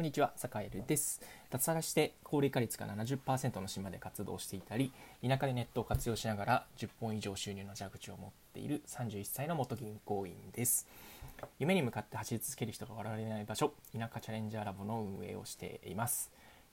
[0.00, 1.20] こんにちは、坂井です。
[1.50, 10.88] 脱サラして高齢化率が70%の島で活動していたり、田舎でネットを活用しながら10本以上収入の蛇口を持っている31歳の元銀行員です。
[11.58, 16.30] 夢に向かって走り続ける人が笑われない場所、田舎チャレンジャーラボの運営をしています。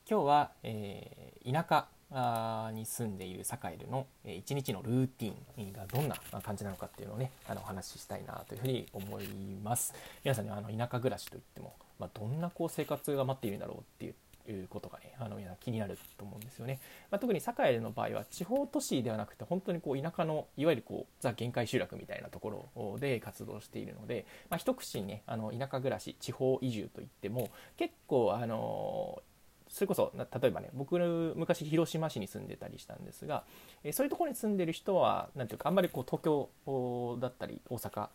[0.09, 9.25] 今日は、えー、田舎あに住んでいるサカエルの一日のルーティンがどんな感じなのかっていうのをねあのお話ししたいなというふうに思い
[9.63, 9.93] ます。
[10.23, 16.79] 皆さんにはあの田舎暮らしといっても、まあ、どんなこう生活が待っているんだろうっていうことがねあの皆さん気になると思うんですよね、
[17.11, 29.21] まあ、特にサカエルの場合は地方都市ではなくて本当にこう田舎のいわゆるこうザ限界集落みたいなところで活動しているので、まあ、一口にねあの田舎暮らし地方移住といっても結構あの
[29.69, 33.43] それこそ例えばね僕の昔広島市に住んでたりしたんですが、
[33.83, 38.07] えそういうところに住んでる人は何ていうかあんまりこう東京だったり大阪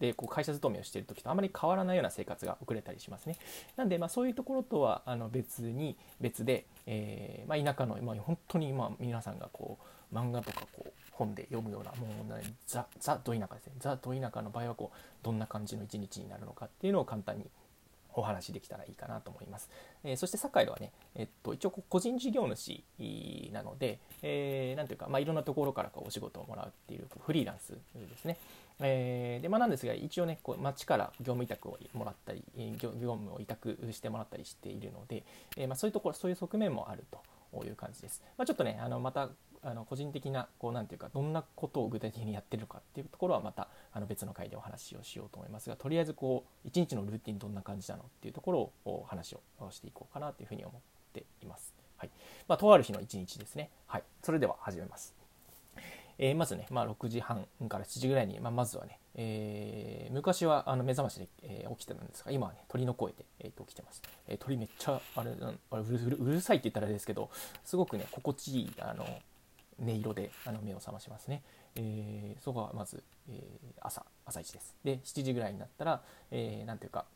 [0.00, 3.36] でこう会社勤めをしている時とあまり変わらないような生活が送れたりしますね。
[3.76, 9.78] なんで、まあ、そういうところとはあの別に別で、えー、まあ、田舎の、まあ、本当にまあ皆さんがこ
[10.10, 17.44] う漫画とかこう本で読むようなもう、ザ・ザ・ど田舎ですねザ・ど田舎の場合はこうどんな感じの一日になるのかっていうのを簡単に
[18.14, 19.68] お話できたらいいかなと思います。
[20.04, 22.82] えー、そしてサッカーではね、えっと、一応個人事業主
[23.52, 28.36] なので、えー、なんていうか、まあ、いろんなところからこうお仕事をもらうっていうフリーランスですね。
[28.82, 32.42] えー、でまあ、なんですが一応ねこう町から業務委託をもらったり
[32.78, 35.22] 業務を委託してもらったりしているので、
[35.56, 37.18] えー、まあ、そういうところそういう側面もあると
[37.64, 38.22] いう感じです。
[38.36, 39.30] まあ、ちょっとねあのまた
[39.62, 50.80] あの個人的なこうなんていうかどんなことを具体的にやってるのかっていうところはまたあの別の回でお話をしようと思いますがとりあえずこう一日のルーティンどんな感じなのっていうところをお話をしていこうかなというふうに思っ
[51.12, 51.74] ています。
[51.98, 52.10] はい
[52.48, 53.70] まあ、とある日の一日ですね。
[53.86, 55.19] はい、それでは始めます。
[56.22, 67.30] えー、まずね、まあ、6時半から7時ぐらいに、まあ、まずはね、えー、昔はあの目覚ましで、えー、起きてたんですが今はね鳥の声で、えー、と起きてます、えー、鳥めっちゃあれあれうるうるさいって言ったらあれですけど
[67.64, 69.06] すごくね心地いいあの
[69.82, 71.42] 音色であの目を覚ましますね。
[71.76, 74.76] えー、そこはまず、えー、朝朝一です。
[74.84, 77.06] で7時ぐらいになったら、えー、なんていうか、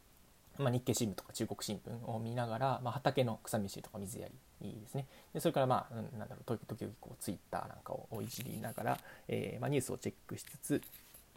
[0.58, 4.34] まあ、日経新聞とか中国新聞を見ながら、まあ、畑の草飯とか水やり
[4.80, 8.98] ですねでそれからまあなんだろう時々こうツイッターなんかをいじりながら、
[9.28, 10.82] えーまあ、ニュースをチェックしつつ、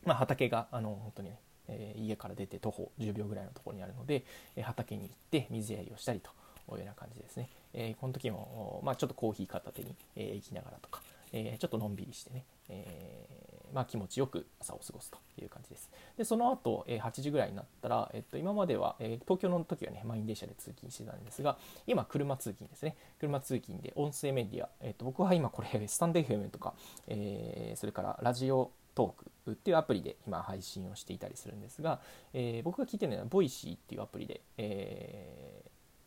[0.05, 4.23] まあ、畑があの本当にね、えー、家から出て徒歩10秒ぐらいのところにあるので、
[4.55, 6.29] えー、畑に行って水やりをしたりと
[6.75, 7.49] いうような感じですね。
[7.73, 11.01] えー、この時も、まあ、ちょっとコーヒー片手に、えー、行きながらとか、
[11.31, 13.46] えー、ちょっとのんびりしてね、えー、
[13.77, 15.91] まあ、気持ちよく朝を過ごすという感じです。
[16.17, 26.73] でその後、えー、8時ぐらいになったら、えっと、今までは、え東京の時はね満員電車で通勤してたんですが今車通勤ですね車通勤で音声メディア、えっと、僕は今これスタンド FM とか、
[27.05, 31.99] えそれから Radiotalk っていうアプリで今配信をしていたりするんですが、
[32.33, 35.61] え僕が聞いてるのは Voicy っていうアプリで、え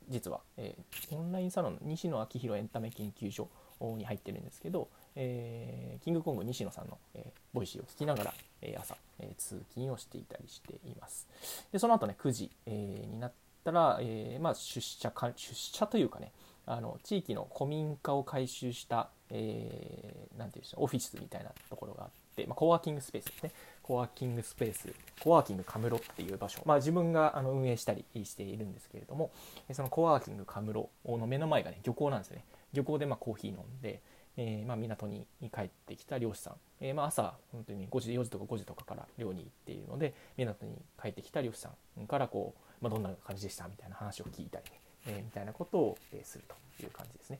[0.08, 0.76] 実は、え
[1.12, 3.48] オンラインサロン西野亮廣エンタメ研究所
[3.96, 11.28] に入ってるんですけど、えー、キングコング西野さんの、えー、 Voicy を聞きながら、えー、朝、え通勤をしていたりしています。
[11.72, 13.32] でその後ね9時、えになっ
[13.64, 16.32] たら、えまあ、出社か出社というかね
[16.66, 23.52] あの地域の古民家を改修した、えー、て言うんでしょうオフィスみたいなところがあって、まあ、コワーキングスペースですね。
[23.82, 24.88] コワーキングスペース
[25.20, 29.32] コワーキングカムロっていう場所、まあ、自分があの運営したりしているんですけれども
[29.72, 32.44] そのコワーキングカムロの目の前がね漁港なんですよね。
[32.72, 34.00] 漁港でまコーヒー飲んで、
[34.42, 41.68] えー、ま港に帰ってきた漁師さん、えー、ま朝本当に5時4時とか5時とかから漁に行っているので港に帰ってきた漁師さ
[42.00, 47.38] んからこう、まあ、どんな感じでしたみたいな話を聞いたりね、え、みたいなことを、えするという感じですね。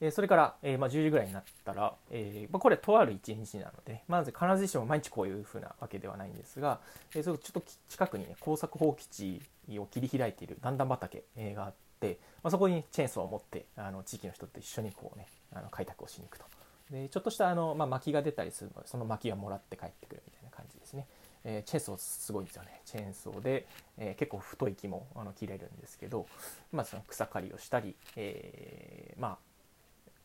[0.00, 6.80] えそれから、えまあ、10時ぐらいになったら、えまあ、これとある一日なので、まず必ずしも毎日こういうふうなわけではないんですが、
[7.14, 11.22] えそちょっと近くにね耕作放棄地を切り開いている段々畑
[11.54, 16.44] があって、まあ、そこにチェーンソーを持ってあの地域の人と一緒にこうねあの開拓をしに行くと。
[16.90, 21.06] でちょっとしたあの、まあ、薪が出たりするのでその薪はもらって帰ってくるみたいな感じですね、
[21.44, 22.80] えー、チェーンソーすごいんですよね。
[22.84, 23.66] チェーンソーで、
[23.96, 26.26] えー、結構太い木もあの切れるんですけど、
[26.72, 29.50] まあ、その草刈りをしたり、えー、まあ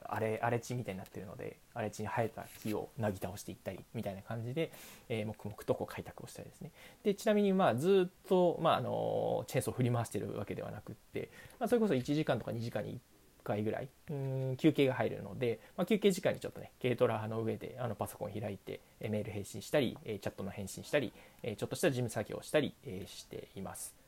[0.07, 4.71] 荒れ荒れ地みたいになってるので荒れ地に生えた木をなぎ倒していったりみたいな感じで、
[5.09, 6.71] えー、黙々とこう開拓をしたりですね。
[7.03, 11.29] でちなみにまあずっと、まあ、あのチェーンソーを振り回してるわけではなくって、
[11.59, 12.99] まあ、それこそ1時間とか2時間に1
[13.45, 21.13] 回ぐらいうん休憩が入るので、まあ、休憩時間にちょっとね軽トラの上であのパソコン開いてメール返信したりチャットの返信したり
[21.43, 22.73] ちょっとした事務作業をしたり
[23.05, 24.04] しています。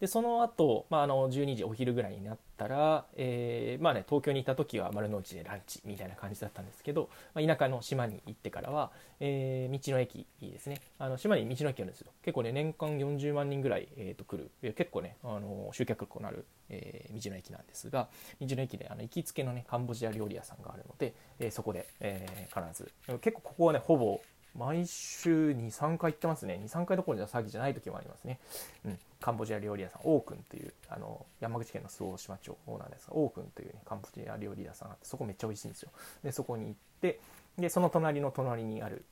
[0.00, 10.80] でその後、まああの12時お昼ぐらいになったら、えー、まあね、東京にいた時は丸の内でランチみたいな感じだったんですけど、まあ、田舎の島に行ってからは、えー、道の駅ですね。
[11.00, 12.12] あの島に道の駅あるんですよ。
[12.22, 14.74] 結構ね年間40万人ぐらい、えー、と来る。
[14.74, 18.08] 結構ねあの集客力のある、えー、道の駅なんですが
[18.40, 22.92] 道の駅であの行きつけのねカンボジア料理屋さんがあるので、え、そこで、え、必ず。
[23.18, 24.20] 結構ここはねほぼ
[24.56, 26.60] 毎週2、3回行ってますね。
[26.62, 28.38] 2、3回どころじゃ詐欺じゃない時もありますね。
[28.84, 28.98] うん。
[29.20, 35.90] カンボジア料理屋さん、オークンという、あの、山口県の周防島町なんですが、オークンという、ね、カンボジア料理屋さんがあって、そこめっちゃ美味しいんですよ。
[36.22, 37.20] で、そこに行って、
[37.58, 39.04] で、その隣の隣にある、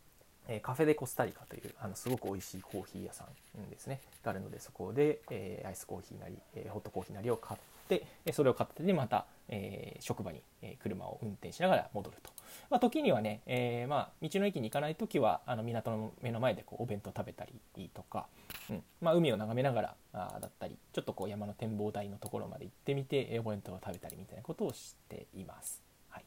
[0.49, 12.31] えー、カフェデコスタリカというあのすごく美味しいコーヒー屋さんですねがあるのでそこで、えー、アイスコーヒーなり、えー、ホットコーヒーなりを買ってそれを片手にまた、えー、職場に、え、車を運転しながら戻ると、
[12.71, 18.27] まあ、時にはね、えー、まあ、道の駅に行かない時はあの港の目の前でこうお弁当食べたりとか、
[18.71, 25.83] うんまあ、海を眺めながらあだったりちょっとこう山の展望台のところまで行ってみてお弁当を食べたりみたいなことをしています。
[26.09, 26.25] はい、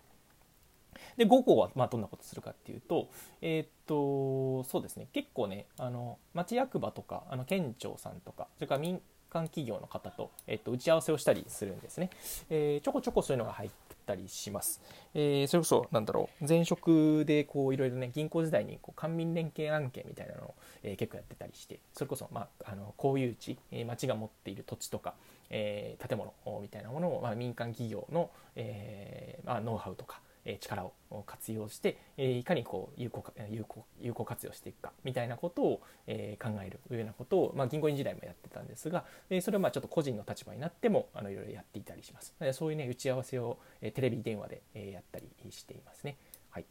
[1.17, 3.09] で5校はまどんなことするかっていうと,、
[3.41, 12.09] えー、っとそうですね結構ねあの町役場とかあの県庁さんとかそれから民間企業の方と、えっと、打ち合わせをしたりするんですね。
[12.49, 13.69] えー、ちょこちょこそういうのが入っ
[14.09, 14.81] たりします。
[15.13, 25.13] えー、それこそ、なんだろう、前職でこういろいろね、銀行時代にこう官民連携案件みたいなのを、えー、結構やってたりして、それこそ、まあ、あの公有地、えー、町が持っている土地とか、
[25.49, 42.33] えー、建物みたいなものを、まあ、民間企業の、えーまあ、ノウハウとか、え力を活用して、えいかにこう有効有効有効活用していくかみたいなことを、え考えるようなことを、まあ、銀行員時代もやってたんですが、えそれはまあちょっと個人の立場になってもあのいろいろやっていたりします。
[42.53, 46.17] そういうね打ち合わせを、えテレビ電話で、えやったりしていますね。
[46.51, 46.65] はい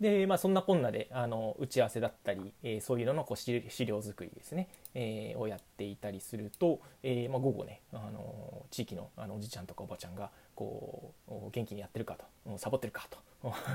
[0.00, 12.58] でまあ、そんなこんなであの打ち合わせだったり、えー、そういうののこう資料作りですね、えー、をやっていたりすると、えーまあ、午後ね、あの地域のあのおじちゃんとかおばちゃんがこう元気にやってるかと。
[12.58, 13.18] サボってるかと。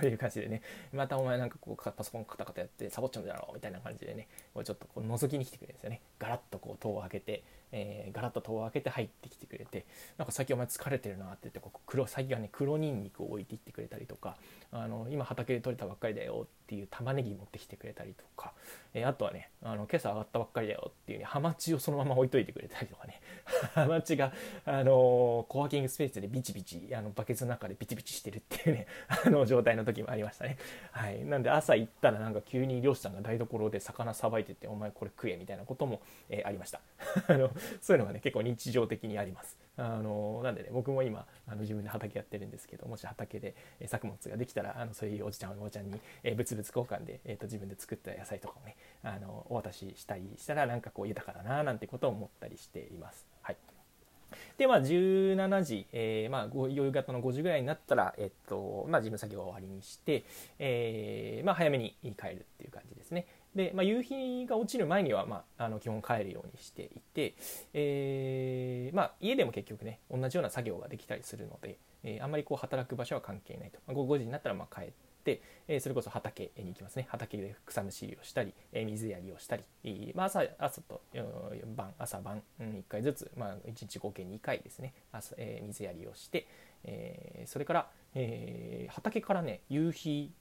[0.04, 0.62] いう感じでね。
[0.94, 4.28] またお前なんかこうパソコンカタカタやってサボっちゃうんだろうみたいな感じでね。
[4.54, 6.02] こうちょっとこう覗きに来てくれるんですよね。
[6.20, 9.86] ガラッとこう戸を開けて、えー、ガラッと戸を開けて入ってきてくれて
[10.18, 14.38] なんか最近お前疲れてるなって言ってこう黒最近はね黒ニンニクを置いていってくれたりとか
[14.72, 18.54] あの今畑で採れたばっかりだよっていう玉ねぎ持ってきてくれたりとか、
[18.94, 23.22] えー、あとはねあの今朝上がったばっかりだよっていうねハマチをそのまま置いといてくれたりとかね。
[23.74, 24.34] ハマチが
[24.66, 28.88] あのコワーキングスペースでビチビチあのバケツの中でビチビチしてるっていうね
[29.26, 30.58] あの状態の時もありましたね。
[30.92, 31.24] はい。
[31.24, 36.82] なんで朝行ったらなんか急に漁師さんが台所で魚さばいててお前これ食えみたいなことも、えー、ありました。
[37.28, 39.58] あのそういうのがね結構日常的にあります。
[39.78, 53.26] あのなんでね僕も今あの自分で畑やってるんですけどもし畑で、え作物ができたらあのそういうおじちゃんおばちゃんに、えー、物々交換で、えーと、自分で作った野菜とかをねあのお渡ししたりしたらなんかこう豊かだななんてことを思ったりしています。
[53.42, 53.77] はい。
[54.58, 60.26] で、まあ、17時、えー、まあ、夕方の5時ぐらいになったら、えっと、まあ、事務作業を終わりにして、
[60.60, 63.26] えー、まあ、早めに帰るっていう感じですね。
[63.58, 67.34] で、まあ、夕日が落ちる前には、まあ、あの基本帰るようにしていて、
[67.74, 74.94] えーまあ、家でも結局ね同じような作業ができたりするので、えー、あんまりこう働く場所は関係ないと、まあ、午後5時になったらまあ帰って、
[75.68, 77.08] えー、それこそ畑に行きますね。
[77.10, 81.02] 畑で草むしりをしたり、えー、水やりをしたり、えーまあ朝、朝と
[81.76, 84.94] 晩朝晩、うん、1回ずつ、まあ、1日合計2回ですね。
[85.12, 86.48] 朝、えー、水やりをして、
[86.84, 90.32] えー、それから、えー、畑からね夕日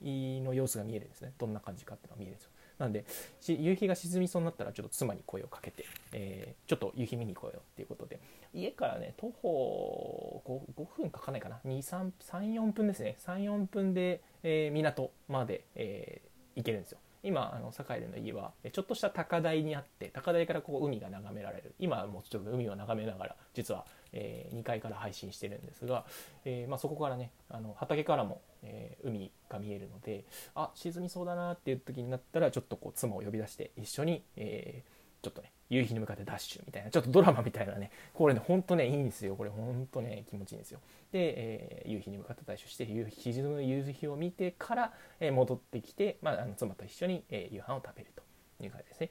[0.44, 1.32] の様子が見えるんですね。
[1.38, 2.50] どんな感じかっていうのが見えるんですよ。
[2.78, 3.04] なんで
[3.46, 8.20] 夕日が沈みそうになったらちょっと妻に声をかけて、えー、ちょっと夕日見に行こうよっていうことで。
[8.54, 10.42] 家からね徒歩
[10.76, 11.60] 5, 5分かかないかな。
[11.64, 13.16] 34分ですね。
[13.26, 16.98] 34分で、えー、港まで、えー、行けるんですよ。
[17.22, 21.74] 今あの栄の家はちょっとした高台にあって高台からこう海が眺められる。
[21.78, 26.04] 今もうちょっと海を眺めながら実は、えー、2階から配信してるんですが、
[26.44, 34.95] えーまあ、そこからねあの畑からも、えー、海が見えるのであ沈みそうだなっていう時になったらちょっとこう妻を呼び出して一緒に、えー、
[35.68, 39.36] 夕日に向かってダッシュみたいなちょっとドラマみたいなねこれねほんとねいいんですよ。
[39.36, 40.80] これほんとね気持ちいいんですよ。
[41.12, 49.10] で、えー、夕日に向かってダッシュして夕日沈む夕日を見てから、えー、戻ってきて、まあ、あの妻と一緒に、えー、夕飯を食べるという感じですね。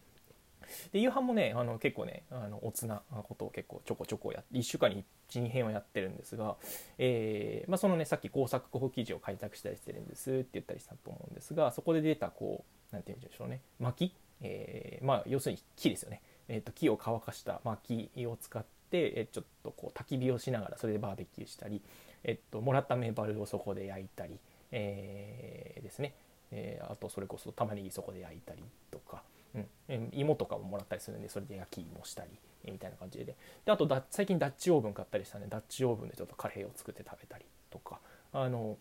[0.92, 6.56] で夕飯もねあの結構ねあのおつなことを結構ちょこちょこやって1週間に12編はやってるんですが、
[6.98, 13.62] えーまあ、そのねさっき工作法記事を開拓したりしてるんですって言ったりしたと思うんですがそこで出たこう何て言うんでしょうね。
[13.80, 16.22] 薪、えー、まあ要するに木ですよね。
[16.48, 21.82] えーと、木を乾かした薪を使って、え、ちょっとこう焚き火をしながらそれでバーベキューしたり、
[22.24, 24.38] えーと、もらったメバルをそこで焼いたり、
[24.72, 26.14] えー、ですね、
[26.52, 29.24] えー、あとそれこそ玉ねぎそこで焼いたりとか、
[29.56, 32.30] うん、芋とかももらったりするんでそれで焼き芋したり
[32.72, 33.36] みたいな感じで。
[33.66, 38.00] であとだ最近ダッチオーブン買ったりしたんでダッチオーブンでちょっとカレーを作って食べたりとか。
[38.34, 38.78] あの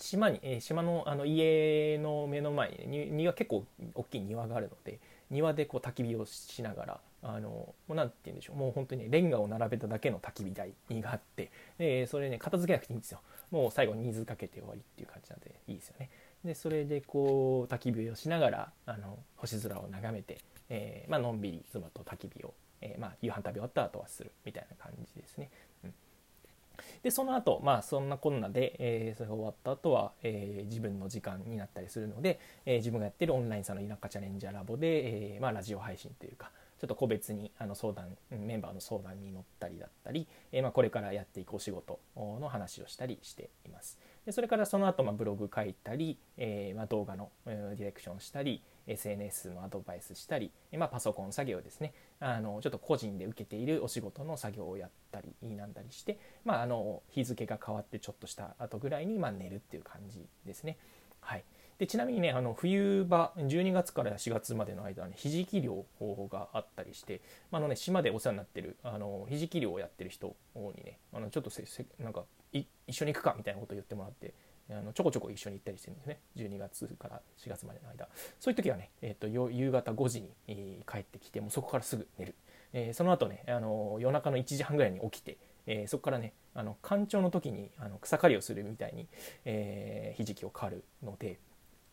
[0.00, 4.98] 島に、えー、島のあの家の目の前に庭結構大きい庭があるので
[5.30, 8.56] 庭でこう焚き火をしながらあのもうなんて言うんでしょう。
[8.56, 13.20] もう本当にねレンガを並べただけの焚き火台があってでそれね片付けなくていいんですよ。
[13.50, 16.10] もう最後に水かけて終わりっていう感じなんでいいですよね。
[16.44, 25.50] でそれでこう焚き火をしながらあの星空を眺めて、えー、まあのんびり妻と焚き火を、えー、まあ、夕飯食べ終わった後はするみたいな感じですね、
[27.08, 43.98] でその後まあそんなこんなで、えー、それが終わった後は、えー、自分の時間になったりするので、えー、自分がやってるオンラインさんの田舎チャレンジャーラボで、えまあ、ラジオ配信というかちょっと個別にあの相談メンバーの相談に乗ったりだったり、えまあ、これからやっていくお仕事の話をしたりしています。
[44.26, 60.78] でそれからその後まあブログ書いたり、えまあ、動画のディレクションしたり SNS のアドバイスしたり、まあ、パソコン作業ですねあのちょっと個人で受けているお仕事の作業をやったりなんだりして、まあ、あの日付が変わってちょっとした後ぐらいにま寝るっていう感じですね。
[61.20, 61.44] はい、
[61.78, 65.84] でちなみにねあの冬場12月から4月までの間はねひじき漁
[66.30, 74.32] があったりして、まあのね、島でお世話になってるあのひじき漁をやってる人にねあのちょっとせせなんか一緒に行くかみたいなことを言ってもらって
[74.70, 76.20] あのちょこちょこ一緒に行ったりしてるんですね。
[76.36, 78.08] 12月から4月までの間。
[78.38, 82.34] そういう時はね、えーと、夕方5時に、帰ってきてもうそこからすぐ寝る、
[82.72, 89.06] えー、その後ねあの夜中の1時半ぐらいに起きて、えー、そこからねあの干潮の時にあの草刈りをするみたいに、
[89.44, 91.38] え、ひじきを刈るので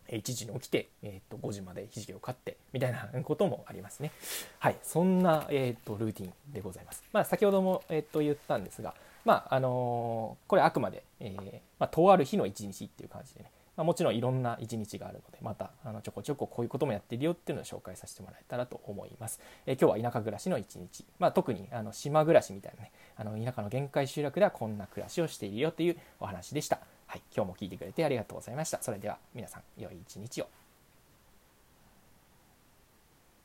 [0.09, 4.11] 1時に起きて、えー、と5時までひじきを買ってみたいな こともありますね。
[4.59, 7.03] はい、そんな、えー、とルーティンでございます。
[7.11, 8.93] まあ、先ほども、えー、と言ったんですが、
[9.23, 19.39] まああのー、これあくまで、えーまあ、とある日の一日っていう感じでね、まあ、もちろんいろんな一日があるのでまたあのちょこちょここういうこともやってるよっていうのを紹介させてもらえたらと思います。
[19.65, 26.79] えー、今日は田舎暮らしの一日、まあ、特にあの島暮らしみたいなねあの田舎の限界集落ではこんな暮らしをしているよというお話でした。
[27.15, 28.81] はい、今日も聞いてくれてありがとうございました。
[28.81, 30.49] それでは皆さん良い一日を。